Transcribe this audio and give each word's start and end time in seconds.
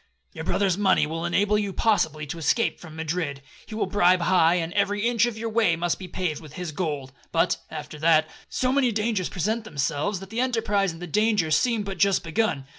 Your 0.33 0.43
brother's 0.45 0.79
money 0.79 1.05
will 1.05 1.25
enable 1.25 1.59
you 1.59 1.71
possibly 1.73 2.25
to 2.25 2.39
escape 2.39 2.79
from 2.79 2.95
Madrid. 2.95 3.43
He 3.67 3.75
will 3.75 3.85
bribe 3.85 4.21
high, 4.21 4.55
and 4.55 4.73
every 4.73 5.07
inch 5.07 5.27
of 5.27 5.37
your 5.37 5.49
way 5.49 5.75
must 5.75 5.99
be 5.99 6.07
paved 6.07 6.41
with 6.41 6.53
his 6.53 6.71
gold. 6.71 7.13
But, 7.31 7.57
after 7.69 7.99
that, 7.99 8.27
so 8.49 8.71
many 8.71 8.91
dangers 8.91 9.29
present 9.29 9.63
themselves, 9.63 10.19
that 10.19 10.31
the 10.31 10.39
enterprise 10.41 10.91
and 10.91 11.03
the 11.03 11.05
danger 11.05 11.51
seem 11.51 11.83
but 11.83 11.99
just 11.99 12.23
begun. 12.23 12.65